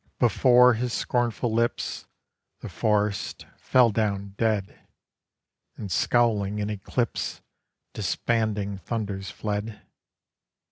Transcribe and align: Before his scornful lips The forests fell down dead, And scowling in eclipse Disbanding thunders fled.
Before 0.17 0.73
his 0.73 0.93
scornful 0.93 1.53
lips 1.53 2.07
The 2.61 2.69
forests 2.69 3.45
fell 3.59 3.91
down 3.91 4.33
dead, 4.35 4.87
And 5.77 5.91
scowling 5.91 6.57
in 6.57 6.71
eclipse 6.71 7.41
Disbanding 7.93 8.79
thunders 8.79 9.29
fled. 9.29 9.79